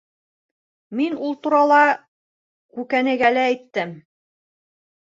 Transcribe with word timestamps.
Мин 0.99 1.17
ул 1.27 1.35
турала 1.47 1.83
Күкәнәйгә 2.79 3.35
лә 3.39 3.47
әйттем. 3.53 3.95